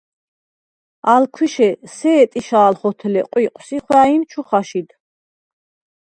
[1.13, 4.89] ალ ქვიშე სე̄ტიშა̄ლ ხოთლე ყვიყვს ი ხვა̄̈ჲნ ჩუ ხაშიდ.